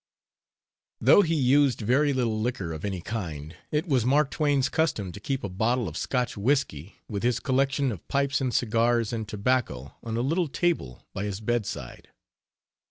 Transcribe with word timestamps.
Though 0.99 1.21
he 1.21 1.35
used 1.35 1.81
very 1.81 2.11
little 2.11 2.41
liquor 2.41 2.73
of 2.73 2.83
any 2.83 3.01
kind, 3.01 3.55
it 3.69 3.87
was 3.87 4.03
Mark 4.03 4.31
Twain's 4.31 4.67
custom 4.67 5.11
to 5.11 5.19
keep 5.19 5.43
a 5.43 5.47
bottle 5.47 5.87
of 5.87 5.95
Scotch 5.95 6.35
whiskey 6.35 6.95
with 7.07 7.21
his 7.21 7.39
collection 7.39 7.91
of 7.91 8.07
pipes 8.07 8.41
and 8.41 8.51
cigars 8.51 9.13
and 9.13 9.27
tobacco 9.27 9.93
on 10.01 10.17
a 10.17 10.21
little 10.21 10.47
table 10.47 11.05
by 11.13 11.25
his 11.25 11.39
bed 11.39 11.67
side. 11.67 12.09